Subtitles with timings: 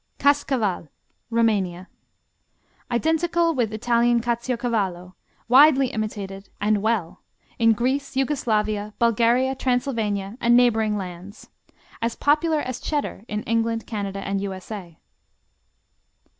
[0.17, 0.87] Kaskaval
[1.31, 1.85] Rumania
[2.89, 5.13] Identical with Italian Caciocavallo,
[5.47, 7.21] widely imitated, and well,
[7.59, 11.51] in Greece, Yugoslavia, Bulgaria, Transylvania and neighboring lands.
[12.01, 14.97] As popular as Cheddar in England, Canada and U.S.A.